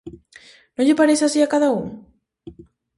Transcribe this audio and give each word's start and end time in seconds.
Non 0.75 0.85
lle 0.87 0.99
parece 0.99 1.23
así 1.25 1.39
a 1.43 1.51
cada 1.53 1.69
un? 1.79 1.85